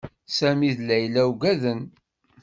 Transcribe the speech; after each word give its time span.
Sami 0.37 0.71
d 0.77 0.79
Layla 0.87 1.21
uggaden. 1.31 1.81